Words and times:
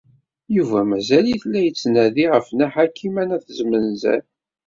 Yuba 0.55 0.79
mazal-it 0.89 1.43
la 1.51 1.59
yettnadi 1.65 2.25
ɣef 2.33 2.47
Nna 2.51 2.67
Ḥakima 2.73 3.23
n 3.25 3.35
At 3.35 3.47
Zmenzer. 3.57 4.21